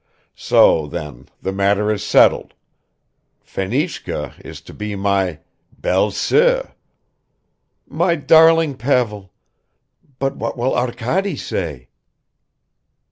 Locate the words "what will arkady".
10.37-11.35